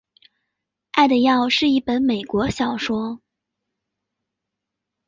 [0.93, 3.21] 爱的药是一本美国小说。